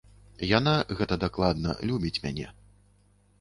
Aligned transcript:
Яна, 0.57 0.71
гэта 1.01 1.17
дакладна, 1.25 1.75
любіць 1.91 2.21
мяне. 2.25 2.47